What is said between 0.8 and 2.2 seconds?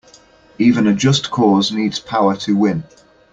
a just cause needs